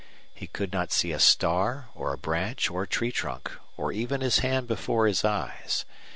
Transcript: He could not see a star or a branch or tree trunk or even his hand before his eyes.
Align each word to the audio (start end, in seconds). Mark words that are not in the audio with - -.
He 0.33 0.47
could 0.47 0.73
not 0.73 0.91
see 0.91 1.11
a 1.11 1.19
star 1.19 1.89
or 1.93 2.11
a 2.11 2.17
branch 2.17 2.71
or 2.71 2.87
tree 2.87 3.11
trunk 3.11 3.51
or 3.77 3.91
even 3.91 4.21
his 4.21 4.39
hand 4.39 4.67
before 4.67 5.05
his 5.05 5.23
eyes. 5.23 5.85